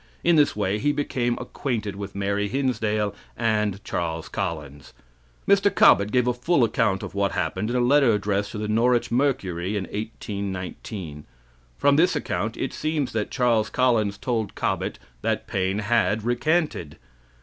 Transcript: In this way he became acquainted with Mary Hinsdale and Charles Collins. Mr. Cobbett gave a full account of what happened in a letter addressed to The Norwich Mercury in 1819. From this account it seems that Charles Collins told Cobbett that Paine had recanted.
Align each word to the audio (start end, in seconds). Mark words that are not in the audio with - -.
In 0.23 0.35
this 0.35 0.55
way 0.55 0.79
he 0.79 0.91
became 0.91 1.37
acquainted 1.39 1.95
with 1.95 2.15
Mary 2.15 2.47
Hinsdale 2.47 3.13
and 3.37 3.83
Charles 3.83 4.29
Collins. 4.29 4.93
Mr. 5.47 5.69
Cobbett 5.69 6.11
gave 6.11 6.25
a 6.27 6.33
full 6.33 6.63
account 6.63 7.03
of 7.03 7.13
what 7.13 7.33
happened 7.33 7.69
in 7.69 7.75
a 7.75 7.79
letter 7.81 8.11
addressed 8.11 8.51
to 8.53 8.57
The 8.57 8.67
Norwich 8.67 9.11
Mercury 9.11 9.77
in 9.77 9.83
1819. 9.83 11.25
From 11.77 11.97
this 11.97 12.15
account 12.15 12.57
it 12.57 12.73
seems 12.73 13.11
that 13.11 13.29
Charles 13.29 13.69
Collins 13.69 14.17
told 14.17 14.55
Cobbett 14.55 14.97
that 15.21 15.45
Paine 15.45 15.77
had 15.77 16.23
recanted. 16.23 16.97